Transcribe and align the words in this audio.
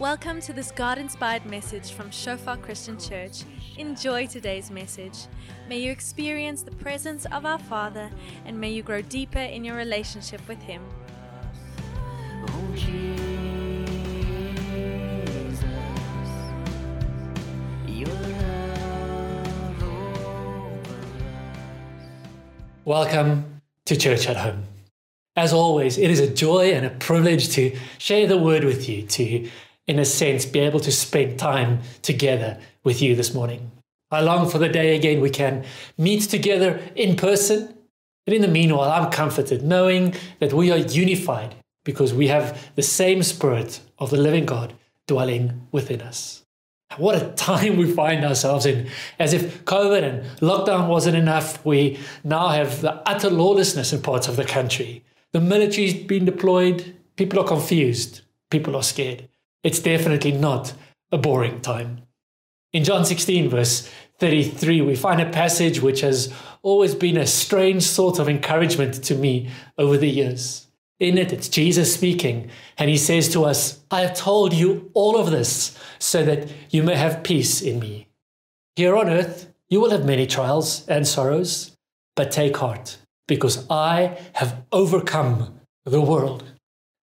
Welcome 0.00 0.40
to 0.40 0.54
this 0.54 0.70
God 0.70 0.96
inspired 0.96 1.44
message 1.44 1.92
from 1.92 2.10
Shofar 2.10 2.56
Christian 2.56 2.98
Church. 2.98 3.42
Enjoy 3.76 4.26
today's 4.26 4.70
message. 4.70 5.26
May 5.68 5.80
you 5.80 5.92
experience 5.92 6.62
the 6.62 6.70
presence 6.70 7.26
of 7.26 7.44
our 7.44 7.58
Father 7.58 8.10
and 8.46 8.58
may 8.58 8.70
you 8.70 8.82
grow 8.82 9.02
deeper 9.02 9.38
in 9.38 9.62
your 9.62 9.76
relationship 9.76 10.40
with 10.48 10.58
Him. 10.62 10.82
Welcome 22.86 23.60
to 23.84 23.96
Church 23.96 24.26
at 24.26 24.38
Home. 24.38 24.64
As 25.36 25.52
always, 25.52 25.98
it 25.98 26.10
is 26.10 26.20
a 26.20 26.32
joy 26.32 26.72
and 26.72 26.86
a 26.86 26.90
privilege 26.90 27.50
to 27.50 27.76
share 27.98 28.26
the 28.26 28.38
word 28.38 28.64
with 28.64 28.88
you, 28.88 29.02
to, 29.02 29.48
in 29.86 29.98
a 29.98 30.04
sense, 30.04 30.46
be 30.46 30.60
able 30.60 30.80
to 30.80 30.92
spend 30.92 31.38
time 31.38 31.80
together 32.02 32.58
with 32.84 33.02
you 33.02 33.16
this 33.16 33.34
morning. 33.34 33.70
I 34.10 34.20
long 34.20 34.48
for 34.48 34.58
the 34.58 34.68
day 34.68 34.96
again 34.96 35.20
we 35.20 35.30
can 35.30 35.64
meet 35.96 36.22
together 36.22 36.80
in 36.94 37.16
person. 37.16 37.74
But 38.26 38.34
in 38.34 38.42
the 38.42 38.48
meanwhile, 38.48 38.90
I'm 38.90 39.10
comforted 39.10 39.62
knowing 39.62 40.14
that 40.40 40.52
we 40.52 40.70
are 40.70 40.78
unified 40.78 41.54
because 41.84 42.12
we 42.12 42.28
have 42.28 42.70
the 42.74 42.82
same 42.82 43.22
Spirit 43.22 43.80
of 43.98 44.10
the 44.10 44.16
living 44.16 44.46
God 44.46 44.74
dwelling 45.06 45.66
within 45.72 46.02
us. 46.02 46.44
What 46.96 47.22
a 47.22 47.28
time 47.30 47.76
we 47.76 47.90
find 47.90 48.24
ourselves 48.24 48.66
in. 48.66 48.88
As 49.18 49.32
if 49.32 49.64
COVID 49.64 50.02
and 50.02 50.38
lockdown 50.40 50.88
wasn't 50.88 51.16
enough, 51.16 51.64
we 51.64 51.98
now 52.24 52.48
have 52.48 52.80
the 52.80 52.94
utter 53.08 53.30
lawlessness 53.30 53.92
in 53.92 54.02
parts 54.02 54.26
of 54.26 54.36
the 54.36 54.44
country. 54.44 55.04
The 55.32 55.40
military's 55.40 55.94
been 55.94 56.24
deployed, 56.24 56.96
people 57.16 57.38
are 57.38 57.46
confused, 57.46 58.22
people 58.50 58.74
are 58.74 58.82
scared. 58.82 59.28
It's 59.62 59.80
definitely 59.80 60.32
not 60.32 60.72
a 61.12 61.18
boring 61.18 61.60
time. 61.60 62.02
In 62.72 62.84
John 62.84 63.04
16, 63.04 63.48
verse 63.48 63.90
33, 64.18 64.80
we 64.82 64.94
find 64.94 65.20
a 65.20 65.28
passage 65.30 65.80
which 65.80 66.02
has 66.02 66.32
always 66.62 66.94
been 66.94 67.16
a 67.16 67.26
strange 67.26 67.82
sort 67.82 68.18
of 68.18 68.28
encouragement 68.28 69.02
to 69.04 69.14
me 69.14 69.50
over 69.76 69.96
the 69.96 70.08
years. 70.08 70.68
In 71.00 71.16
it, 71.18 71.32
it's 71.32 71.48
Jesus 71.48 71.94
speaking, 71.94 72.50
and 72.76 72.90
he 72.90 72.96
says 72.96 73.28
to 73.30 73.44
us, 73.44 73.80
I 73.90 74.02
have 74.02 74.14
told 74.14 74.52
you 74.52 74.90
all 74.92 75.16
of 75.16 75.30
this 75.30 75.76
so 75.98 76.22
that 76.24 76.48
you 76.68 76.82
may 76.82 76.94
have 76.94 77.24
peace 77.24 77.62
in 77.62 77.80
me. 77.80 78.08
Here 78.76 78.94
on 78.94 79.08
earth, 79.08 79.52
you 79.68 79.80
will 79.80 79.90
have 79.90 80.04
many 80.04 80.26
trials 80.26 80.86
and 80.88 81.08
sorrows, 81.08 81.76
but 82.14 82.30
take 82.30 82.56
heart, 82.58 82.98
because 83.26 83.66
I 83.70 84.18
have 84.34 84.62
overcome 84.72 85.60
the 85.84 86.02
world. 86.02 86.44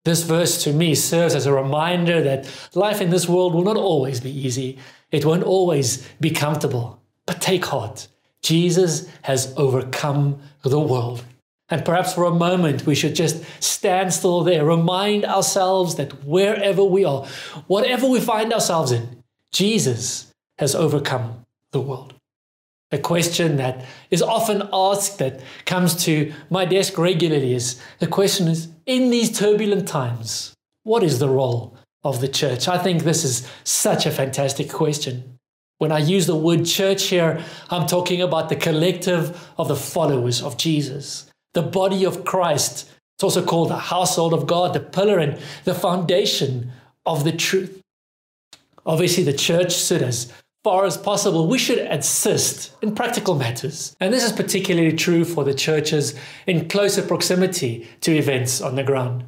This 0.04 0.22
verse 0.22 0.62
to 0.64 0.72
me 0.72 0.94
serves 0.94 1.34
as 1.34 1.46
a 1.46 1.52
reminder 1.52 2.22
that 2.22 2.48
life 2.74 3.00
in 3.00 3.10
this 3.10 3.28
world 3.28 3.54
will 3.54 3.64
not 3.64 3.76
always 3.76 4.20
be 4.20 4.30
easy. 4.30 4.78
It 5.10 5.24
won't 5.24 5.44
always 5.44 6.06
be 6.20 6.30
comfortable. 6.30 7.00
But 7.26 7.40
take 7.40 7.64
heart. 7.64 8.08
Jesus 8.42 9.08
has 9.22 9.54
overcome 9.56 10.40
the 10.62 10.78
world. 10.78 11.24
And 11.70 11.84
perhaps 11.84 12.12
for 12.12 12.24
a 12.24 12.34
moment, 12.34 12.84
we 12.84 12.94
should 12.94 13.14
just 13.14 13.42
stand 13.62 14.12
still 14.12 14.42
there, 14.42 14.64
remind 14.64 15.24
ourselves 15.24 15.94
that 15.94 16.24
wherever 16.24 16.84
we 16.84 17.06
are, 17.06 17.24
whatever 17.66 18.06
we 18.06 18.20
find 18.20 18.52
ourselves 18.52 18.92
in, 18.92 19.22
Jesus 19.52 20.32
has 20.58 20.74
overcome 20.74 21.46
the 21.72 21.80
world. 21.80 22.13
A 22.94 22.98
question 22.98 23.56
that 23.56 23.84
is 24.12 24.22
often 24.22 24.68
asked 24.72 25.18
that 25.18 25.40
comes 25.66 26.04
to 26.04 26.32
my 26.48 26.64
desk 26.64 26.96
regularly 26.96 27.52
is 27.52 27.82
the 27.98 28.06
question 28.06 28.46
is 28.46 28.68
in 28.86 29.10
these 29.10 29.36
turbulent 29.36 29.88
times, 29.88 30.54
what 30.84 31.02
is 31.02 31.18
the 31.18 31.28
role 31.28 31.76
of 32.04 32.20
the 32.20 32.28
church? 32.28 32.68
I 32.68 32.78
think 32.78 33.02
this 33.02 33.24
is 33.24 33.50
such 33.64 34.06
a 34.06 34.12
fantastic 34.12 34.70
question. 34.70 35.40
When 35.78 35.90
I 35.90 35.98
use 35.98 36.28
the 36.28 36.36
word 36.36 36.66
church 36.66 37.06
here, 37.06 37.42
I'm 37.68 37.88
talking 37.88 38.22
about 38.22 38.48
the 38.48 38.54
collective 38.54 39.50
of 39.58 39.66
the 39.66 39.74
followers 39.74 40.40
of 40.40 40.56
Jesus, 40.56 41.28
the 41.52 41.62
body 41.62 42.06
of 42.06 42.24
Christ. 42.24 42.88
It's 43.16 43.24
also 43.24 43.44
called 43.44 43.70
the 43.70 43.90
household 43.90 44.32
of 44.32 44.46
God, 44.46 44.72
the 44.72 44.78
pillar 44.78 45.18
and 45.18 45.40
the 45.64 45.74
foundation 45.74 46.70
of 47.04 47.24
the 47.24 47.32
truth. 47.32 47.80
Obviously, 48.86 49.24
the 49.24 49.32
church 49.32 49.74
should, 49.74 50.02
as 50.02 50.32
far 50.64 50.86
as 50.86 50.96
possible, 50.96 51.46
we 51.46 51.58
should 51.58 51.78
assist 51.78 52.72
in 52.82 52.94
practical 52.94 53.34
matters. 53.34 53.94
And 54.00 54.12
this 54.12 54.24
is 54.24 54.32
particularly 54.32 54.96
true 54.96 55.24
for 55.26 55.44
the 55.44 55.54
churches 55.54 56.14
in 56.46 56.68
closer 56.70 57.02
proximity 57.02 57.86
to 58.00 58.16
events 58.16 58.62
on 58.62 58.74
the 58.74 58.82
ground. 58.82 59.24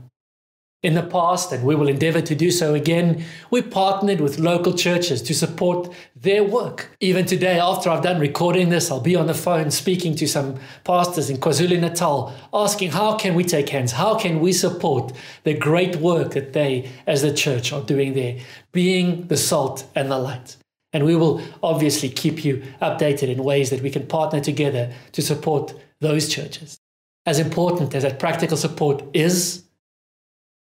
In 0.82 0.94
the 0.94 1.02
past, 1.02 1.52
and 1.52 1.64
we 1.64 1.75
will 1.75 1.88
endeavor 1.88 2.20
to 2.20 2.34
do 2.34 2.50
so 2.50 2.72
again, 2.75 3.25
we 3.50 3.60
partnered 3.60 4.20
with 4.20 4.38
local 4.38 4.72
churches 4.72 5.20
to 5.22 5.34
support 5.34 5.92
their 6.14 6.44
work. 6.44 6.91
Even 7.00 7.26
today, 7.26 7.58
after 7.58 7.91
I've 7.91 8.04
done 8.04 8.20
recording 8.20 8.69
this, 8.69 8.91
I'll 8.91 9.00
be 9.00 9.16
on 9.16 9.26
the 9.26 9.34
phone 9.34 9.70
speaking 9.70 10.14
to 10.16 10.28
some 10.28 10.58
pastors 10.84 11.28
in 11.28 11.38
KwaZulu 11.38 11.80
Natal, 11.80 12.32
asking 12.54 12.92
how 12.92 13.16
can 13.16 13.34
we 13.34 13.42
take 13.42 13.70
hands? 13.70 13.92
How 13.92 14.16
can 14.16 14.38
we 14.41 14.52
support 14.52 15.12
the 15.42 15.54
great 15.54 15.96
work 15.96 16.32
that 16.32 16.52
they, 16.52 16.88
as 17.06 17.22
the 17.22 17.32
church, 17.32 17.72
are 17.72 17.82
doing 17.82 18.14
there, 18.14 18.38
being 18.72 19.26
the 19.26 19.36
salt 19.36 19.86
and 19.94 20.10
the 20.10 20.19
light? 20.19 20.56
And 20.96 21.04
we 21.04 21.14
will 21.14 21.42
obviously 21.62 22.08
keep 22.08 22.42
you 22.42 22.62
updated 22.80 23.28
in 23.28 23.44
ways 23.44 23.68
that 23.68 23.82
we 23.82 23.90
can 23.90 24.06
partner 24.06 24.40
together 24.40 24.94
to 25.12 25.20
support 25.20 25.74
those 26.00 26.26
churches. 26.26 26.80
As 27.26 27.38
important 27.38 27.94
as 27.94 28.02
that 28.02 28.18
practical 28.18 28.56
support 28.56 29.04
is, 29.12 29.64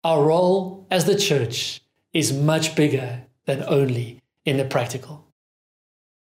our 0.04 0.26
role 0.26 0.88
as 0.92 1.06
the 1.06 1.18
church 1.18 1.80
is 2.12 2.34
much 2.34 2.76
bigger 2.76 3.22
than 3.46 3.64
only 3.64 4.22
in 4.44 4.58
the 4.58 4.66
practical. 4.66 5.26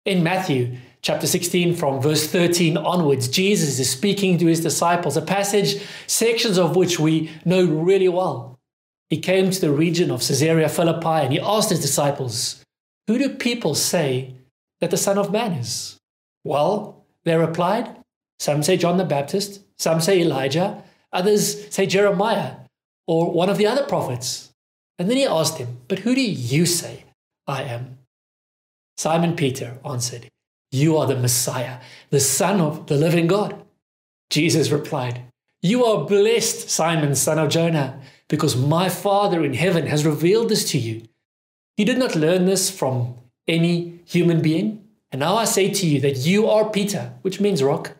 In 0.04 0.22
Matthew 0.22 0.76
chapter 1.00 1.26
16, 1.26 1.74
from 1.74 2.02
verse 2.02 2.26
13 2.26 2.76
onwards, 2.76 3.28
Jesus 3.28 3.78
is 3.78 3.88
speaking 3.88 4.36
to 4.36 4.46
his 4.46 4.60
disciples, 4.60 5.16
a 5.16 5.22
passage, 5.22 5.82
sections 6.06 6.58
of 6.58 6.76
which 6.76 7.00
we 7.00 7.30
know 7.46 7.64
really 7.64 8.10
well. 8.10 8.60
He 9.08 9.16
came 9.16 9.50
to 9.50 9.60
the 9.62 9.72
region 9.72 10.10
of 10.10 10.20
Caesarea 10.20 10.68
Philippi 10.68 11.24
and 11.24 11.32
he 11.32 11.40
asked 11.40 11.70
his 11.70 11.80
disciples, 11.80 12.62
Who 13.06 13.18
do 13.18 13.30
people 13.30 13.74
say 13.74 14.34
that 14.80 14.90
the 14.90 14.96
Son 14.96 15.18
of 15.18 15.32
Man 15.32 15.52
is? 15.52 15.98
Well, 16.44 17.04
they 17.24 17.36
replied, 17.36 17.96
Some 18.38 18.62
say 18.62 18.76
John 18.76 18.96
the 18.96 19.04
Baptist, 19.04 19.62
some 19.78 20.00
say 20.00 20.20
Elijah, 20.20 20.82
others 21.12 21.72
say 21.74 21.86
Jeremiah 21.86 22.56
or 23.06 23.32
one 23.32 23.48
of 23.48 23.58
the 23.58 23.66
other 23.66 23.84
prophets. 23.84 24.52
And 24.98 25.08
then 25.08 25.16
he 25.16 25.26
asked 25.26 25.58
him, 25.58 25.78
But 25.88 26.00
who 26.00 26.14
do 26.14 26.20
you 26.20 26.66
say 26.66 27.04
I 27.46 27.62
am? 27.62 27.98
Simon 28.96 29.34
Peter 29.34 29.78
answered, 29.84 30.28
You 30.70 30.96
are 30.96 31.06
the 31.06 31.16
Messiah, 31.16 31.80
the 32.10 32.20
Son 32.20 32.60
of 32.60 32.86
the 32.86 32.96
living 32.96 33.26
God. 33.26 33.60
Jesus 34.30 34.70
replied, 34.70 35.22
You 35.60 35.84
are 35.84 36.06
blessed, 36.06 36.70
Simon, 36.70 37.14
son 37.14 37.38
of 37.38 37.50
Jonah, 37.50 38.00
because 38.28 38.56
my 38.56 38.88
Father 38.88 39.44
in 39.44 39.54
heaven 39.54 39.86
has 39.86 40.06
revealed 40.06 40.48
this 40.48 40.70
to 40.70 40.78
you. 40.78 41.02
You 41.76 41.84
did 41.84 41.98
not 41.98 42.14
learn 42.14 42.46
this 42.46 42.70
from 42.70 43.14
any 43.48 44.00
human 44.04 44.42
being. 44.42 44.84
And 45.10 45.20
now 45.20 45.36
I 45.36 45.44
say 45.44 45.70
to 45.70 45.86
you 45.86 46.00
that 46.00 46.18
you 46.18 46.48
are 46.48 46.70
Peter, 46.70 47.12
which 47.22 47.40
means 47.40 47.62
rock, 47.62 47.92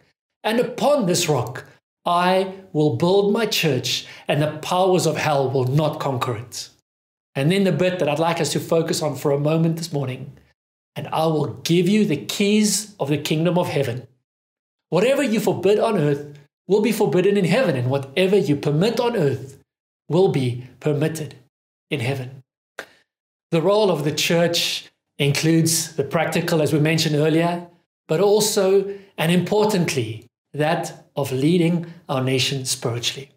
and 0.42 0.58
upon 0.58 1.06
this 1.06 1.28
rock 1.28 1.66
I 2.06 2.54
will 2.72 2.96
build 2.96 3.32
my 3.32 3.46
church, 3.46 4.06
and 4.26 4.40
the 4.40 4.58
powers 4.58 5.06
of 5.06 5.16
hell 5.16 5.50
will 5.50 5.66
not 5.66 6.00
conquer 6.00 6.36
it. 6.36 6.70
And 7.34 7.52
then 7.52 7.64
the 7.64 7.72
bit 7.72 7.98
that 7.98 8.08
I'd 8.08 8.18
like 8.18 8.40
us 8.40 8.52
to 8.52 8.60
focus 8.60 9.02
on 9.02 9.16
for 9.16 9.30
a 9.30 9.38
moment 9.38 9.76
this 9.76 9.92
morning 9.92 10.32
and 10.94 11.08
I 11.08 11.26
will 11.26 11.54
give 11.64 11.88
you 11.88 12.04
the 12.04 12.16
keys 12.16 12.94
of 13.00 13.08
the 13.08 13.18
kingdom 13.18 13.58
of 13.58 13.68
heaven. 13.68 14.06
Whatever 14.90 15.22
you 15.22 15.40
forbid 15.40 15.78
on 15.78 15.98
earth 15.98 16.38
will 16.68 16.82
be 16.82 16.92
forbidden 16.92 17.36
in 17.36 17.44
heaven, 17.44 17.76
and 17.76 17.90
whatever 17.90 18.36
you 18.36 18.56
permit 18.56 19.00
on 19.00 19.16
earth 19.16 19.58
will 20.08 20.28
be 20.28 20.66
permitted 20.80 21.34
in 21.90 22.00
heaven. 22.00 22.41
The 23.52 23.60
role 23.60 23.90
of 23.90 24.04
the 24.04 24.12
church 24.12 24.86
includes 25.18 25.94
the 25.96 26.04
practical, 26.04 26.62
as 26.62 26.72
we 26.72 26.80
mentioned 26.80 27.16
earlier, 27.16 27.68
but 28.08 28.18
also 28.18 28.98
and 29.18 29.30
importantly, 29.30 30.26
that 30.54 31.06
of 31.14 31.30
leading 31.30 31.84
our 32.08 32.24
nation 32.24 32.64
spiritually. 32.64 33.30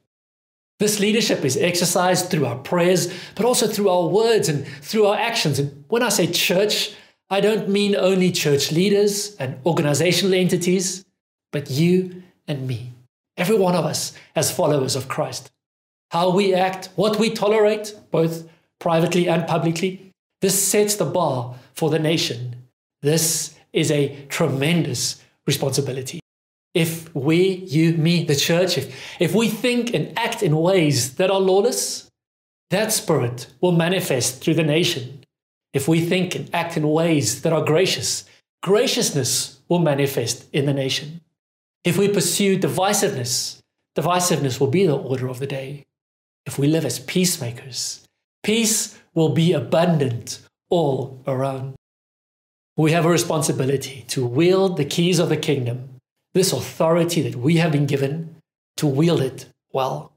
This 0.79 1.01
leadership 1.01 1.43
is 1.43 1.57
exercised 1.57 2.29
through 2.29 2.45
our 2.45 2.57
prayers, 2.57 3.13
but 3.35 3.45
also 3.45 3.67
through 3.67 3.89
our 3.89 4.07
words 4.07 4.47
and 4.47 4.65
through 4.81 5.05
our 5.05 5.17
actions. 5.17 5.59
And 5.59 5.83
when 5.89 6.01
I 6.01 6.09
say 6.09 6.27
church, 6.27 6.95
I 7.29 7.41
don't 7.41 7.67
mean 7.67 7.93
only 7.93 8.31
church 8.31 8.71
leaders 8.71 9.35
and 9.35 9.59
organizational 9.65 10.33
entities, 10.33 11.03
but 11.51 11.69
you 11.69 12.23
and 12.47 12.65
me, 12.65 12.93
every 13.35 13.57
one 13.57 13.75
of 13.75 13.83
us 13.83 14.13
as 14.33 14.49
followers 14.49 14.95
of 14.95 15.09
Christ. 15.09 15.51
How 16.11 16.29
we 16.29 16.53
act, 16.53 16.87
what 16.95 17.19
we 17.19 17.31
tolerate, 17.31 17.93
both 18.11 18.47
privately 18.79 19.27
and 19.27 19.47
publicly, 19.47 20.11
this 20.41 20.61
sets 20.61 20.95
the 20.95 21.05
bar 21.05 21.55
for 21.73 21.89
the 21.89 21.99
nation. 21.99 22.55
This 23.01 23.55
is 23.73 23.91
a 23.91 24.25
tremendous 24.29 25.21
responsibility. 25.47 26.19
If 26.73 27.13
we, 27.15 27.55
you, 27.67 27.93
me, 27.93 28.25
the 28.25 28.35
church, 28.35 28.77
if, 28.77 29.21
if 29.21 29.33
we 29.33 29.47
think 29.47 29.93
and 29.93 30.17
act 30.17 30.43
in 30.43 30.57
ways 30.57 31.15
that 31.15 31.31
are 31.31 31.39
lawless, 31.39 32.09
that 32.69 32.91
spirit 32.91 33.47
will 33.61 33.71
manifest 33.71 34.43
through 34.43 34.55
the 34.55 34.63
nation 34.63 35.15
if 35.75 35.89
we 35.89 35.99
think 35.99 36.35
and 36.35 36.49
act 36.55 36.77
in 36.77 36.89
ways 36.89 37.41
that 37.41 37.51
are 37.51 37.61
gracious, 37.61 38.23
graciousness 38.63 39.59
will 39.67 39.79
manifest 39.79 40.45
in 40.53 40.65
the 40.65 40.73
nation. 40.73 41.19
If 41.83 41.97
we 41.97 42.07
pursue 42.07 42.57
divisiveness, 42.57 43.59
divisiveness 43.93 44.57
will 44.57 44.67
be 44.67 44.87
the 44.87 44.97
order 44.97 45.27
of 45.27 45.39
the 45.39 45.45
day. 45.45 45.83
If 46.45 46.57
we 46.57 46.67
live 46.67 46.85
as 46.85 46.99
peacemakers, 46.99 48.04
peace 48.45 48.95
will 49.15 49.29
be 49.29 49.53
abundant 49.53 50.39
all 50.69 51.19
around. 51.25 51.73
We 52.77 52.91
have 52.91 53.03
a 53.03 53.09
responsibility 53.09 54.05
to 54.09 54.23
wield 54.23 54.77
the 54.77 54.85
keys 54.85 55.17
of 55.17 55.29
the 55.29 55.37
kingdom, 55.37 55.99
this 56.35 56.53
authority 56.53 57.23
that 57.23 57.35
we 57.35 57.57
have 57.57 57.71
been 57.71 57.87
given, 57.87 58.35
to 58.77 58.85
wield 58.85 59.21
it 59.21 59.47
well. 59.73 60.11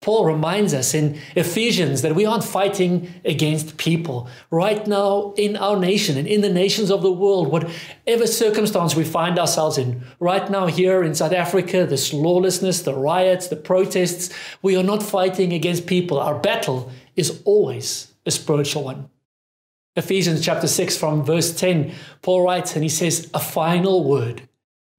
Paul 0.00 0.24
reminds 0.24 0.74
us 0.74 0.94
in 0.94 1.18
Ephesians 1.36 2.02
that 2.02 2.14
we 2.14 2.24
aren't 2.24 2.44
fighting 2.44 3.08
against 3.24 3.76
people. 3.76 4.28
Right 4.50 4.86
now, 4.86 5.34
in 5.36 5.56
our 5.56 5.76
nation 5.76 6.16
and 6.16 6.26
in 6.26 6.40
the 6.40 6.48
nations 6.48 6.90
of 6.90 7.02
the 7.02 7.12
world, 7.12 7.48
whatever 7.48 8.26
circumstance 8.26 8.94
we 8.94 9.02
find 9.04 9.38
ourselves 9.38 9.76
in, 9.76 10.02
right 10.20 10.48
now 10.50 10.66
here 10.66 11.02
in 11.02 11.16
South 11.16 11.32
Africa, 11.32 11.84
this 11.84 12.12
lawlessness, 12.12 12.82
the 12.82 12.94
riots, 12.94 13.48
the 13.48 13.56
protests, 13.56 14.32
we 14.62 14.76
are 14.76 14.84
not 14.84 15.02
fighting 15.02 15.52
against 15.52 15.86
people. 15.86 16.20
Our 16.20 16.38
battle 16.38 16.92
is 17.18 17.42
always 17.44 18.14
a 18.24 18.30
spiritual 18.30 18.84
one. 18.84 19.10
Ephesians 19.96 20.40
chapter 20.44 20.68
6, 20.68 20.96
from 20.96 21.24
verse 21.24 21.52
10, 21.52 21.92
Paul 22.22 22.44
writes 22.44 22.74
and 22.74 22.84
he 22.84 22.88
says, 22.88 23.28
A 23.34 23.40
final 23.40 24.04
word 24.04 24.48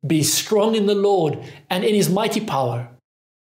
be 0.05 0.23
strong 0.23 0.75
in 0.75 0.85
the 0.85 0.95
Lord 0.95 1.39
and 1.69 1.83
in 1.83 1.95
his 1.95 2.09
mighty 2.09 2.41
power. 2.41 2.89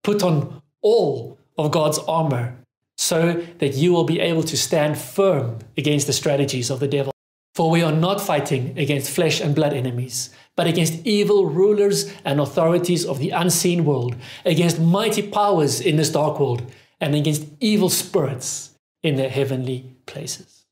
Put 0.04 0.22
on 0.22 0.62
all 0.82 1.38
of 1.56 1.70
God's 1.70 1.98
armor 2.00 2.56
so 2.98 3.32
that 3.58 3.74
you 3.74 3.92
will 3.92 4.04
be 4.04 4.20
able 4.20 4.42
to 4.42 4.56
stand 4.56 4.98
firm 4.98 5.58
against 5.76 6.06
the 6.06 6.12
strategies 6.12 6.68
of 6.68 6.80
the 6.80 6.88
devil. 6.88 7.12
For 7.54 7.70
we 7.70 7.82
are 7.82 7.92
not 7.92 8.20
fighting 8.20 8.78
against 8.78 9.10
flesh 9.10 9.40
and 9.40 9.54
blood 9.54 9.72
enemies, 9.72 10.30
but 10.54 10.66
against 10.66 11.06
evil 11.06 11.46
rulers 11.46 12.12
and 12.24 12.40
authorities 12.40 13.04
of 13.06 13.18
the 13.18 13.30
unseen 13.30 13.84
world, 13.84 14.14
against 14.44 14.78
mighty 14.78 15.22
powers 15.22 15.80
in 15.80 15.96
this 15.96 16.10
dark 16.10 16.38
world, 16.38 16.62
and 17.00 17.14
against 17.14 17.46
evil 17.60 17.90
spirits 17.90 18.70
in 19.02 19.16
the 19.16 19.28
heavenly 19.28 19.96
places. 20.06 20.64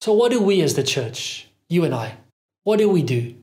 So, 0.00 0.12
what 0.12 0.30
do 0.30 0.40
we 0.40 0.60
as 0.60 0.74
the 0.74 0.82
church, 0.82 1.48
you 1.68 1.84
and 1.84 1.94
I, 1.94 2.16
what 2.62 2.78
do 2.78 2.88
we 2.88 3.02
do? 3.02 3.36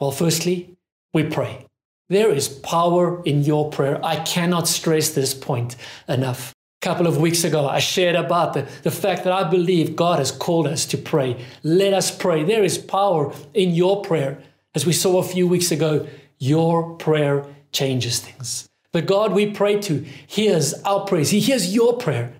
Well, 0.00 0.10
firstly, 0.10 0.76
we 1.12 1.24
pray. 1.24 1.66
There 2.08 2.30
is 2.30 2.48
power 2.48 3.22
in 3.24 3.42
your 3.42 3.70
prayer. 3.70 4.04
I 4.04 4.16
cannot 4.16 4.68
stress 4.68 5.10
this 5.10 5.34
point 5.34 5.76
enough. 6.08 6.52
A 6.82 6.84
couple 6.84 7.06
of 7.06 7.16
weeks 7.16 7.42
ago, 7.42 7.66
I 7.66 7.80
shared 7.80 8.14
about 8.14 8.54
the, 8.54 8.68
the 8.82 8.90
fact 8.90 9.24
that 9.24 9.32
I 9.32 9.48
believe 9.48 9.96
God 9.96 10.18
has 10.18 10.30
called 10.30 10.68
us 10.68 10.86
to 10.86 10.98
pray. 10.98 11.44
Let 11.64 11.92
us 11.92 12.16
pray. 12.16 12.44
There 12.44 12.62
is 12.62 12.78
power 12.78 13.32
in 13.54 13.74
your 13.74 14.02
prayer. 14.02 14.38
As 14.74 14.86
we 14.86 14.92
saw 14.92 15.18
a 15.18 15.24
few 15.24 15.48
weeks 15.48 15.72
ago, 15.72 16.06
your 16.38 16.94
prayer 16.96 17.44
changes 17.72 18.20
things. 18.20 18.68
The 18.96 19.02
God 19.02 19.34
we 19.34 19.50
pray 19.50 19.78
to 19.82 20.06
hears 20.26 20.72
our 20.84 21.04
prayers. 21.04 21.28
He 21.28 21.38
hears 21.38 21.74
your 21.74 21.98
prayer 21.98 22.32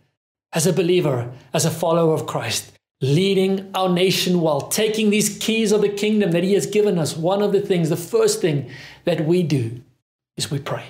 as 0.54 0.66
a 0.66 0.72
believer, 0.72 1.30
as 1.52 1.66
a 1.66 1.70
follower 1.70 2.14
of 2.14 2.26
Christ 2.26 2.72
leading 3.02 3.70
our 3.74 3.90
nation 3.90 4.40
well, 4.40 4.62
taking 4.62 5.10
these 5.10 5.36
keys 5.38 5.70
of 5.70 5.82
the 5.82 5.88
kingdom 5.90 6.30
that 6.30 6.44
He 6.44 6.54
has 6.54 6.64
given 6.64 6.98
us. 6.98 7.14
One 7.14 7.42
of 7.42 7.52
the 7.52 7.60
things, 7.60 7.90
the 7.90 7.96
first 7.96 8.40
thing 8.40 8.70
that 9.04 9.26
we 9.26 9.42
do 9.42 9.82
is 10.38 10.50
we 10.50 10.58
pray. 10.58 10.84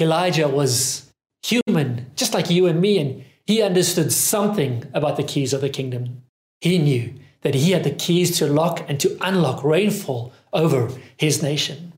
Elijah 0.00 0.46
was 0.46 1.12
human, 1.42 2.12
just 2.14 2.32
like 2.32 2.48
you 2.48 2.68
and 2.68 2.80
me, 2.80 3.00
and 3.00 3.24
he 3.44 3.60
understood 3.60 4.12
something 4.12 4.88
about 4.94 5.16
the 5.16 5.24
keys 5.24 5.52
of 5.52 5.62
the 5.62 5.68
kingdom. 5.68 6.22
He 6.60 6.78
knew 6.78 7.12
that 7.40 7.56
he 7.56 7.72
had 7.72 7.82
the 7.82 7.90
keys 7.90 8.38
to 8.38 8.46
lock 8.46 8.88
and 8.88 9.00
to 9.00 9.18
unlock 9.20 9.64
rainfall 9.64 10.32
over 10.52 10.92
his 11.16 11.42
nation. 11.42 11.94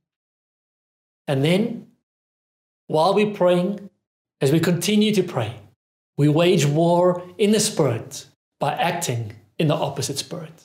And 1.29 1.45
then, 1.45 1.86
while 2.89 3.15
we're 3.15 3.35
praying, 3.35 3.91
as 4.41 4.53
we 4.53 4.61
continue 4.61 5.13
to 5.15 5.23
pray, 5.23 5.57
we 6.17 6.29
wage 6.29 6.67
war 6.67 7.23
in 7.39 7.51
the 7.51 7.61
spirit 7.61 8.27
by 8.61 8.75
acting 8.75 9.35
in 9.59 9.69
the 9.69 9.75
opposite 9.75 10.19
spirit. 10.19 10.65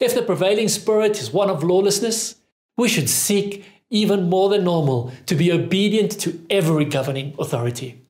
If 0.00 0.14
the 0.14 0.22
prevailing 0.22 0.68
spirit 0.68 1.20
is 1.20 1.32
one 1.32 1.48
of 1.48 1.62
lawlessness, 1.62 2.36
we 2.76 2.88
should 2.88 3.08
seek 3.08 3.64
even 3.90 4.28
more 4.28 4.48
than 4.48 4.64
normal 4.64 5.12
to 5.26 5.34
be 5.34 5.52
obedient 5.52 6.12
to 6.20 6.44
every 6.50 6.84
governing 6.84 7.34
authority. 7.38 8.02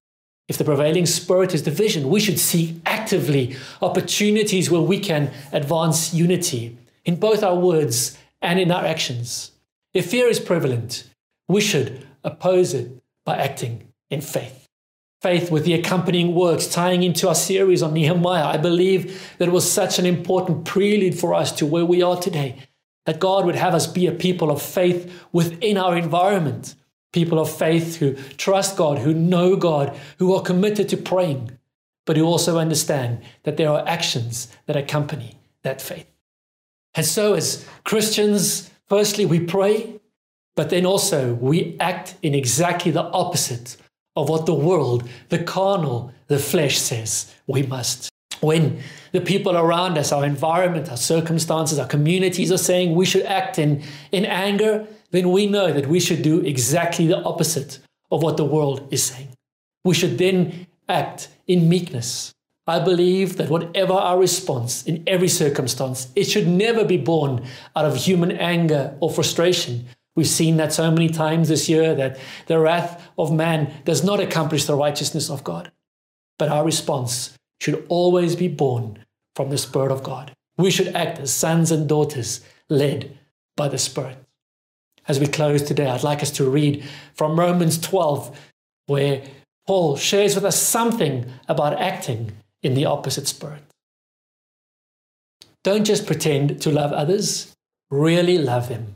If 0.49 0.59
the 0.59 0.65
prevailing 0.65 1.07
spirit 1.07 1.55
is 1.55 1.63
division, 1.63 2.09
we 2.09 2.21
should 2.21 2.39
seek 2.39 2.77
actively 2.87 3.57
opportunities 3.83 4.71
where 4.71 4.81
we 4.81 4.99
can 4.99 5.31
advance 5.53 6.15
unity 6.15 6.79
in 7.05 7.17
both 7.17 7.43
our 7.43 7.57
words 7.57 8.17
and 8.41 8.59
in 8.59 8.71
our 8.71 8.85
actions. 8.85 9.53
If 9.93 10.11
fear 10.11 10.29
is 10.29 10.41
prevalent, 10.41 11.05
we 11.49 11.61
should 11.61 12.07
oppose 12.25 12.75
it 12.75 12.91
by 13.27 13.37
acting 13.37 13.93
in 14.09 14.23
faith 14.23 14.67
faith 15.27 15.51
with 15.51 15.65
the 15.65 15.75
accompanying 15.75 16.35
works, 16.35 16.69
tying 16.69 17.03
into 17.03 17.27
our 17.27 17.35
series 17.35 17.83
on 17.83 17.95
Nehemiah. 17.95 18.45
I 18.45 18.59
believe 18.59 19.35
that 19.39 19.51
was 19.51 19.71
such 19.71 19.99
an 19.99 20.07
important 20.07 20.65
prelude 20.65 21.19
for 21.19 21.35
us 21.35 21.51
to 21.53 21.67
where 21.67 21.85
we 21.85 22.01
are 22.01 22.17
today. 22.17 22.63
That 23.07 23.19
God 23.19 23.45
would 23.45 23.57
have 23.57 23.75
us 23.75 23.89
be 23.89 24.07
a 24.07 24.13
people 24.13 24.53
of 24.53 24.63
faith 24.63 25.13
within 25.33 25.79
our 25.79 25.97
environment, 25.97 26.77
people 27.13 27.41
of 27.41 27.51
faith 27.51 27.97
who 27.97 28.15
trust 28.37 28.77
God, 28.77 28.99
who 28.99 29.13
know 29.15 29.57
God, 29.57 29.97
who 30.19 30.33
are 30.33 30.43
committed 30.43 30.89
to 30.91 30.97
praying, 30.97 31.59
but 32.05 32.17
who 32.17 32.25
also 32.25 32.59
understand 32.59 33.21
that 33.43 33.57
there 33.57 33.71
are 33.71 33.87
actions 33.89 34.49
that 34.67 34.77
accompany 34.77 35.41
that 35.63 35.83
faith. 35.83 36.07
And 36.95 37.05
so, 37.05 37.35
as 37.35 37.67
Christians, 37.83 38.71
firstly, 38.89 39.27
we 39.27 39.41
pray, 39.41 40.01
but 40.57 40.71
then 40.71 40.85
also 40.85 41.35
we 41.35 41.77
act 41.79 42.17
in 42.23 42.35
exactly 42.35 42.91
the 42.91 43.05
opposite 43.05 43.77
of 44.17 44.29
what 44.29 44.47
the 44.47 44.55
world, 44.55 45.09
the 45.29 45.39
carnal, 45.39 46.13
the 46.27 46.39
flesh 46.39 46.79
says 46.79 47.33
we 47.47 47.63
must. 47.63 48.11
When 48.41 48.81
the 49.13 49.21
people 49.21 49.57
around 49.57 49.97
us, 49.97 50.13
our 50.13 50.25
environment, 50.25 50.91
our 50.91 50.97
circumstances, 50.97 51.79
our 51.79 51.87
communities 51.87 52.51
are 52.51 52.59
saying 52.59 52.95
we 52.95 53.07
should 53.07 53.25
act 53.25 53.59
in, 53.59 53.83
in 54.13 54.25
anger, 54.25 54.87
then 55.11 55.31
we 55.31 55.47
know 55.47 55.73
that 55.73 55.87
we 55.87 56.01
should 56.01 56.23
do 56.23 56.41
exactly 56.41 57.07
the 57.07 57.23
opposite 57.23 57.79
of 58.11 58.23
what 58.23 58.37
the 58.37 58.45
world 58.45 58.89
is 58.91 59.05
saying. 59.05 59.29
We 59.85 59.95
should 59.95 60.19
then 60.19 60.67
act 60.89 61.29
in 61.47 61.69
meekness. 61.69 62.33
I 62.67 62.81
believe 62.81 63.37
that 63.37 63.49
whatever 63.49 63.93
our 63.93 64.19
response 64.19 64.83
in 64.85 65.05
every 65.07 65.29
circumstance, 65.29 66.09
it 66.17 66.25
should 66.25 66.49
never 66.49 66.85
be 66.85 66.97
born 66.97 67.45
out 67.77 67.85
of 67.85 67.97
human 67.97 68.33
anger 68.33 68.97
or 69.01 69.11
frustration, 69.11 69.87
We've 70.17 70.27
seen 70.27 70.57
that 70.57 70.73
so 70.73 70.91
many 70.91 71.09
times 71.09 71.49
this 71.49 71.69
year 71.69 71.95
that 71.95 72.19
the 72.47 72.59
wrath 72.59 73.09
of 73.17 73.33
man 73.33 73.73
does 73.85 74.03
not 74.03 74.19
accomplish 74.19 74.65
the 74.65 74.75
righteousness 74.75 75.31
of 75.31 75.45
God. 75.45 75.71
But 76.39 76.49
our 76.49 76.65
response 76.65 77.37
should 77.61 77.85
always 77.89 78.35
be 78.35 78.49
born 78.49 79.05
from 79.35 79.51
the 79.51 79.59
Spirit 79.59 79.93
of 79.93 80.03
God. 80.03 80.33
We 80.57 80.71
should 80.71 80.89
act 80.89 81.19
as 81.19 81.33
sons 81.33 81.71
and 81.71 81.89
daughters 81.89 82.41
led 82.69 83.19
by 83.57 83.69
the 83.69 83.79
Spirit. 83.79 84.19
As 85.07 85.21
we 85.21 85.27
close 85.27 85.63
today, 85.63 85.87
I'd 85.87 86.03
like 86.03 86.23
us 86.23 86.33
to 86.33 86.51
read 86.51 86.85
from 87.15 87.39
Romans 87.39 87.79
12, 87.79 88.37
where 88.87 89.23
Paul 89.67 89.97
shares 89.97 90.35
with 90.35 90.45
us 90.45 90.61
something 90.61 91.31
about 91.47 91.81
acting 91.81 92.33
in 92.63 92.75
the 92.75 92.87
opposite 92.87 93.29
spirit. 93.29 93.63
Don't 95.63 95.85
just 95.85 96.07
pretend 96.07 96.61
to 96.63 96.71
love 96.71 96.93
others, 96.93 97.55
really 97.91 98.39
love 98.39 98.69
them. 98.69 98.96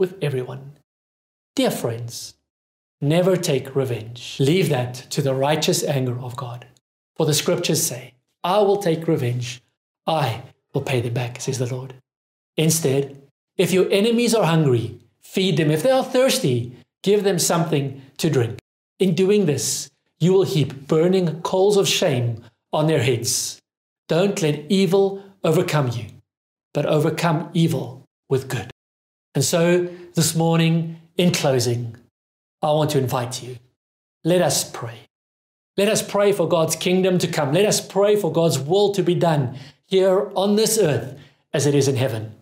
with 0.00 0.16
everyone. 0.22 0.78
Dear 1.54 1.70
friends, 1.70 2.34
never 3.00 3.36
take 3.36 3.76
revenge. 3.76 4.38
Leave 4.40 4.70
that 4.70 4.94
to 5.10 5.20
the 5.20 5.34
righteous 5.34 5.84
anger 5.84 6.18
of 6.18 6.36
God. 6.36 6.66
For 7.16 7.26
the 7.26 7.34
scriptures 7.34 7.82
say, 7.82 8.14
I 8.42 8.58
will 8.60 8.78
take 8.78 9.06
revenge. 9.06 9.62
I 10.06 10.42
will 10.72 10.80
pay 10.80 11.02
them 11.02 11.12
back, 11.12 11.40
says 11.40 11.58
the 11.58 11.72
Lord. 11.72 11.94
Instead, 12.56 13.20
if 13.58 13.72
your 13.72 13.92
enemies 13.92 14.34
are 14.34 14.46
hungry, 14.46 14.98
feed 15.20 15.58
them. 15.58 15.70
If 15.70 15.82
they 15.82 15.90
are 15.90 16.02
thirsty, 16.02 16.72
give 17.02 17.22
them 17.22 17.38
something 17.38 18.00
to 18.16 18.30
drink. 18.30 18.58
In 18.98 19.14
doing 19.14 19.44
this, 19.44 19.90
you 20.18 20.32
will 20.32 20.44
heap 20.44 20.88
burning 20.88 21.42
coals 21.42 21.76
of 21.76 21.86
shame 21.86 22.42
on 22.72 22.86
their 22.86 23.02
heads. 23.02 23.60
Don't 24.08 24.40
let 24.40 24.64
evil 24.70 25.22
overcome 25.44 25.88
you, 25.88 26.06
but 26.72 26.86
overcome 26.86 27.50
evil 27.52 28.06
with 28.30 28.48
good. 28.48 28.70
And 29.34 29.44
so, 29.44 29.88
this 30.14 30.34
morning, 30.34 31.00
in 31.16 31.32
closing, 31.32 31.96
I 32.62 32.72
want 32.72 32.90
to 32.90 32.98
invite 32.98 33.42
you. 33.42 33.58
Let 34.24 34.42
us 34.42 34.68
pray. 34.68 34.98
Let 35.76 35.88
us 35.88 36.02
pray 36.02 36.32
for 36.32 36.48
God's 36.48 36.76
kingdom 36.76 37.18
to 37.18 37.26
come. 37.26 37.52
Let 37.52 37.64
us 37.64 37.80
pray 37.80 38.16
for 38.16 38.32
God's 38.32 38.58
will 38.58 38.92
to 38.94 39.02
be 39.02 39.14
done 39.14 39.58
here 39.86 40.30
on 40.34 40.56
this 40.56 40.78
earth 40.78 41.18
as 41.52 41.66
it 41.66 41.74
is 41.74 41.88
in 41.88 41.96
heaven. 41.96 42.34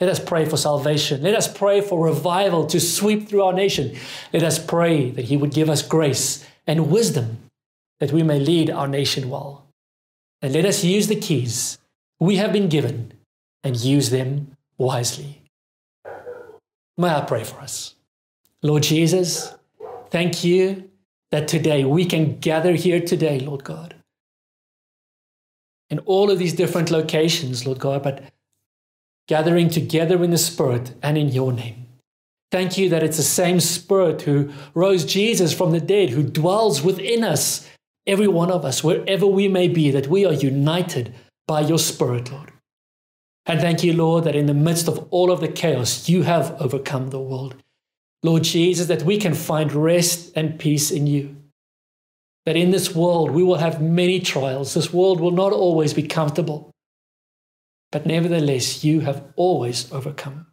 Let 0.00 0.10
us 0.10 0.20
pray 0.20 0.44
for 0.44 0.56
salvation. 0.56 1.22
Let 1.22 1.34
us 1.34 1.46
pray 1.46 1.80
for 1.80 2.04
revival 2.04 2.66
to 2.66 2.80
sweep 2.80 3.28
through 3.28 3.42
our 3.42 3.52
nation. 3.52 3.96
Let 4.32 4.42
us 4.42 4.58
pray 4.58 5.10
that 5.10 5.26
He 5.26 5.36
would 5.36 5.52
give 5.52 5.70
us 5.70 5.82
grace 5.82 6.46
and 6.66 6.90
wisdom 6.90 7.38
that 8.00 8.12
we 8.12 8.22
may 8.22 8.40
lead 8.40 8.68
our 8.68 8.88
nation 8.88 9.30
well. 9.30 9.66
And 10.40 10.52
let 10.52 10.64
us 10.64 10.82
use 10.82 11.06
the 11.06 11.16
keys 11.20 11.78
we 12.18 12.36
have 12.36 12.52
been 12.52 12.68
given 12.68 13.12
and 13.62 13.76
use 13.76 14.10
them 14.10 14.56
wisely. 14.76 15.41
May 16.96 17.08
I 17.08 17.22
pray 17.22 17.44
for 17.44 17.58
us. 17.60 17.94
Lord 18.62 18.82
Jesus, 18.82 19.54
thank 20.10 20.44
you 20.44 20.90
that 21.30 21.48
today 21.48 21.84
we 21.84 22.04
can 22.04 22.38
gather 22.38 22.74
here 22.74 23.00
today, 23.00 23.40
Lord 23.40 23.64
God, 23.64 23.94
in 25.88 25.98
all 26.00 26.30
of 26.30 26.38
these 26.38 26.52
different 26.52 26.90
locations, 26.90 27.66
Lord 27.66 27.78
God, 27.78 28.02
but 28.02 28.22
gathering 29.26 29.70
together 29.70 30.22
in 30.22 30.30
the 30.30 30.38
Spirit 30.38 30.94
and 31.02 31.16
in 31.16 31.28
your 31.28 31.52
name. 31.52 31.86
Thank 32.50 32.76
you 32.76 32.90
that 32.90 33.02
it's 33.02 33.16
the 33.16 33.22
same 33.22 33.60
Spirit 33.60 34.22
who 34.22 34.52
rose 34.74 35.06
Jesus 35.06 35.54
from 35.54 35.70
the 35.70 35.80
dead, 35.80 36.10
who 36.10 36.22
dwells 36.22 36.82
within 36.82 37.24
us, 37.24 37.66
every 38.06 38.28
one 38.28 38.50
of 38.50 38.64
us, 38.64 38.84
wherever 38.84 39.26
we 39.26 39.48
may 39.48 39.68
be, 39.68 39.90
that 39.90 40.08
we 40.08 40.26
are 40.26 40.34
united 40.34 41.14
by 41.46 41.62
your 41.62 41.78
Spirit, 41.78 42.30
Lord. 42.30 42.51
And 43.46 43.60
thank 43.60 43.82
you, 43.82 43.92
Lord, 43.92 44.24
that 44.24 44.36
in 44.36 44.46
the 44.46 44.54
midst 44.54 44.88
of 44.88 45.06
all 45.10 45.32
of 45.32 45.40
the 45.40 45.48
chaos, 45.48 46.08
you 46.08 46.22
have 46.22 46.60
overcome 46.60 47.08
the 47.08 47.20
world. 47.20 47.56
Lord 48.22 48.44
Jesus, 48.44 48.86
that 48.86 49.02
we 49.02 49.18
can 49.18 49.34
find 49.34 49.72
rest 49.72 50.32
and 50.36 50.58
peace 50.58 50.90
in 50.90 51.06
you. 51.06 51.36
That 52.46 52.56
in 52.56 52.70
this 52.70 52.94
world 52.94 53.30
we 53.30 53.42
will 53.42 53.56
have 53.56 53.82
many 53.82 54.20
trials. 54.20 54.74
This 54.74 54.92
world 54.92 55.20
will 55.20 55.32
not 55.32 55.52
always 55.52 55.92
be 55.92 56.04
comfortable. 56.04 56.70
But 57.90 58.06
nevertheless, 58.06 58.84
you 58.84 59.00
have 59.00 59.24
always 59.36 59.92
overcome. 59.92 60.46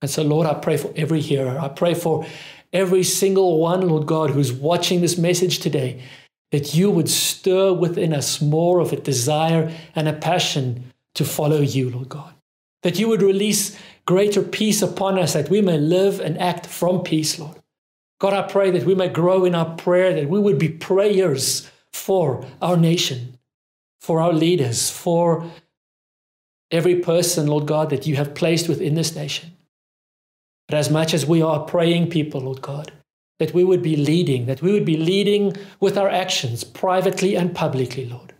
And 0.00 0.10
so, 0.10 0.22
Lord, 0.22 0.46
I 0.46 0.54
pray 0.54 0.76
for 0.76 0.92
every 0.96 1.20
hearer. 1.20 1.58
I 1.58 1.68
pray 1.68 1.94
for 1.94 2.26
every 2.72 3.04
single 3.04 3.58
one, 3.58 3.88
Lord 3.88 4.06
God, 4.06 4.30
who's 4.30 4.52
watching 4.52 5.00
this 5.00 5.16
message 5.16 5.60
today, 5.60 6.02
that 6.50 6.74
you 6.74 6.90
would 6.90 7.08
stir 7.08 7.72
within 7.72 8.12
us 8.12 8.40
more 8.40 8.80
of 8.80 8.92
a 8.92 8.96
desire 8.96 9.72
and 9.94 10.08
a 10.08 10.12
passion 10.12 10.92
to 11.14 11.24
follow 11.24 11.60
you, 11.60 11.90
Lord 11.90 12.08
God. 12.08 12.34
That 12.82 12.98
you 12.98 13.08
would 13.08 13.22
release 13.22 13.78
greater 14.06 14.42
peace 14.42 14.82
upon 14.82 15.18
us, 15.18 15.34
that 15.34 15.50
we 15.50 15.60
may 15.60 15.78
live 15.78 16.20
and 16.20 16.38
act 16.38 16.66
from 16.66 17.02
peace, 17.02 17.38
Lord. 17.38 17.56
God, 18.18 18.32
I 18.32 18.42
pray 18.42 18.70
that 18.70 18.84
we 18.84 18.94
may 18.94 19.08
grow 19.08 19.44
in 19.44 19.54
our 19.54 19.74
prayer, 19.76 20.14
that 20.14 20.28
we 20.28 20.38
would 20.38 20.58
be 20.58 20.68
prayers 20.68 21.70
for 21.92 22.46
our 22.60 22.76
nation, 22.76 23.38
for 24.00 24.20
our 24.20 24.32
leaders, 24.32 24.90
for 24.90 25.50
every 26.70 26.96
person, 26.96 27.46
Lord 27.46 27.66
God, 27.66 27.90
that 27.90 28.06
you 28.06 28.16
have 28.16 28.34
placed 28.34 28.68
within 28.68 28.94
this 28.94 29.14
nation. 29.14 29.56
But 30.68 30.78
as 30.78 30.90
much 30.90 31.12
as 31.12 31.26
we 31.26 31.42
are 31.42 31.60
praying 31.60 32.10
people, 32.10 32.40
Lord 32.40 32.62
God, 32.62 32.92
that 33.38 33.52
we 33.52 33.64
would 33.64 33.82
be 33.82 33.96
leading, 33.96 34.46
that 34.46 34.62
we 34.62 34.72
would 34.72 34.84
be 34.84 34.96
leading 34.96 35.56
with 35.80 35.98
our 35.98 36.08
actions, 36.08 36.64
privately 36.64 37.34
and 37.34 37.54
publicly, 37.54 38.06
Lord. 38.06 38.31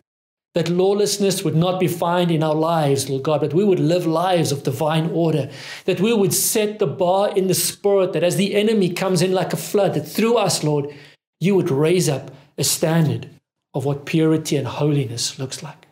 That 0.55 0.69
lawlessness 0.69 1.45
would 1.45 1.57
not 1.57 1.81
be 1.81 1.89
found 1.89 2.31
in 2.31 2.43
our 2.43 2.55
lives, 2.55 3.09
Lord 3.09 3.23
God, 3.23 3.41
but 3.41 3.55
we 3.55 3.65
would 3.65 3.81
live 3.81 4.07
lives 4.07 4.53
of 4.53 4.65
divine 4.65 5.11
order. 5.11 5.51
That 5.87 6.01
we 6.01 6.13
would 6.13 6.35
set 6.35 6.79
the 6.79 6.87
bar 6.87 7.35
in 7.35 7.47
the 7.47 7.55
spirit, 7.55 8.13
that 8.13 8.23
as 8.23 8.37
the 8.37 8.55
enemy 8.55 8.91
comes 8.91 9.23
in 9.23 9.33
like 9.33 9.55
a 9.55 9.57
flood, 9.57 9.95
that 9.95 10.07
through 10.07 10.37
us, 10.37 10.63
Lord, 10.63 10.95
you 11.41 11.55
would 11.55 11.71
raise 11.71 12.09
up 12.09 12.31
a 12.59 12.65
standard 12.65 13.31
of 13.73 13.87
what 13.87 14.05
purity 14.05 14.57
and 14.57 14.67
holiness 14.67 15.39
looks 15.39 15.63
like. 15.63 15.87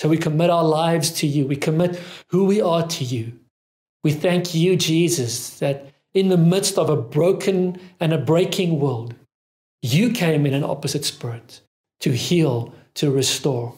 So 0.00 0.08
we 0.08 0.16
commit 0.16 0.50
our 0.50 0.64
lives 0.64 1.10
to 1.12 1.26
you. 1.28 1.46
We 1.46 1.56
commit 1.56 2.00
who 2.28 2.44
we 2.44 2.60
are 2.60 2.84
to 2.84 3.04
you. 3.04 3.38
We 4.02 4.12
thank 4.12 4.54
you, 4.54 4.76
Jesus, 4.76 5.58
that 5.60 5.86
in 6.12 6.28
the 6.28 6.36
midst 6.36 6.78
of 6.78 6.90
a 6.90 6.96
broken 6.96 7.80
and 8.00 8.12
a 8.12 8.18
breaking 8.18 8.80
world, 8.80 9.14
you 9.82 10.10
came 10.10 10.46
in 10.46 10.54
an 10.54 10.64
opposite 10.64 11.04
spirit 11.04 11.60
to 12.00 12.10
heal, 12.12 12.74
to 12.94 13.10
restore, 13.10 13.74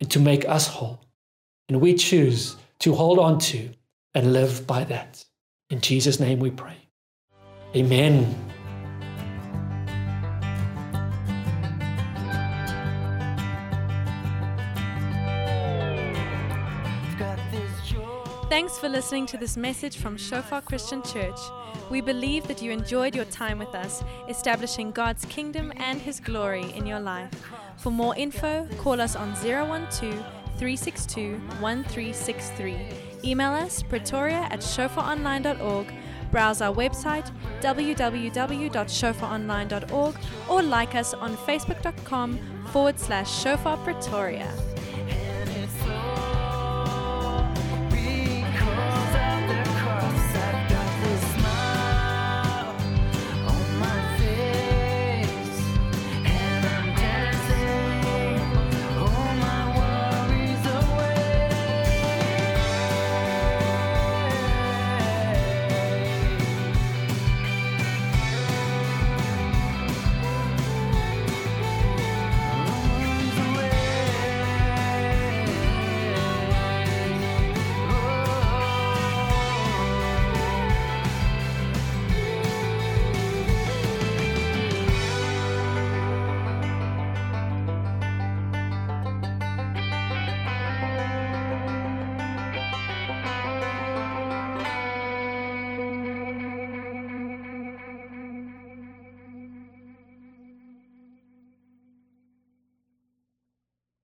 and 0.00 0.10
to 0.10 0.18
make 0.18 0.48
us 0.48 0.66
whole. 0.66 1.04
And 1.68 1.80
we 1.80 1.94
choose 1.94 2.56
to 2.80 2.94
hold 2.94 3.18
on 3.18 3.38
to 3.38 3.70
and 4.14 4.32
live 4.32 4.66
by 4.66 4.84
that. 4.84 5.24
In 5.68 5.80
Jesus' 5.80 6.18
name 6.18 6.40
we 6.40 6.50
pray. 6.50 6.76
Amen. 7.76 8.50
Thanks 18.48 18.78
for 18.78 18.88
listening 18.88 19.26
to 19.26 19.36
this 19.36 19.56
message 19.56 19.98
from 19.98 20.16
Shofar 20.16 20.60
Christian 20.60 21.02
Church. 21.04 21.38
We 21.88 22.00
believe 22.00 22.48
that 22.48 22.60
you 22.60 22.72
enjoyed 22.72 23.14
your 23.14 23.24
time 23.26 23.60
with 23.60 23.74
us, 23.76 24.02
establishing 24.28 24.90
God's 24.90 25.24
kingdom 25.26 25.72
and 25.76 26.00
His 26.00 26.18
glory 26.18 26.72
in 26.72 26.84
your 26.84 26.98
life. 26.98 27.30
For 27.80 27.90
more 27.90 28.14
info, 28.16 28.68
call 28.76 29.00
us 29.00 29.16
on 29.16 29.34
012 29.36 29.90
362 30.58 31.38
1363. 31.60 32.76
Email 33.24 33.52
us 33.52 33.82
pretoria 33.82 34.46
at 34.50 34.60
shofaronline.org. 34.60 35.90
Browse 36.30 36.60
our 36.60 36.74
website 36.74 37.32
www.shofaronline.org 37.62 40.14
or 40.48 40.62
like 40.62 40.94
us 40.94 41.14
on 41.14 41.36
facebook.com 41.38 42.38
forward 42.70 43.00
slash 43.00 43.42
shofar 43.42 43.78
pretoria. 43.78 44.52